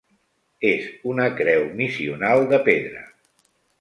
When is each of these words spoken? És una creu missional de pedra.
És 0.69 0.87
una 1.11 1.27
creu 1.41 1.67
missional 1.81 2.47
de 2.55 2.61
pedra. 2.71 3.05